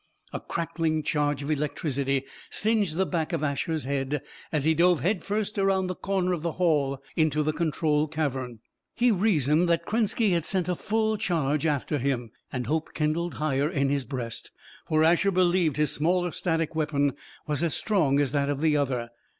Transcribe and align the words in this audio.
A 0.33 0.39
crackling 0.39 1.03
charge 1.03 1.43
of 1.43 1.51
electricity 1.51 2.23
singed 2.49 2.95
the 2.95 3.05
back 3.05 3.33
of 3.33 3.43
Asher's 3.43 3.83
head 3.83 4.23
as 4.51 4.63
he 4.63 4.73
dove 4.73 5.01
head 5.01 5.23
first 5.23 5.59
around 5.59 5.85
the 5.85 5.93
corner 5.95 6.33
of 6.33 6.41
the 6.41 6.53
hall 6.53 7.03
into 7.15 7.43
the 7.43 7.53
control 7.53 8.07
cavern. 8.07 8.61
He 8.95 9.11
reasoned 9.11 9.69
that 9.69 9.85
Krenski 9.85 10.31
had 10.31 10.43
sent 10.45 10.67
a 10.67 10.73
full 10.73 11.17
charge 11.19 11.67
after 11.67 11.99
him, 11.99 12.31
and 12.51 12.65
hope 12.65 12.95
kindled 12.95 13.35
higher 13.35 13.69
in 13.69 13.89
his 13.89 14.05
breast. 14.05 14.49
For 14.87 15.03
Asher 15.03 15.29
believed 15.29 15.77
his 15.77 15.91
smaller 15.91 16.31
static 16.31 16.73
weapon 16.73 17.13
was 17.45 17.61
as 17.61 17.75
strong 17.75 18.19
as 18.19 18.31
that 18.31 18.49
of 18.49 18.59
the 18.59 18.75
other. 18.75 19.09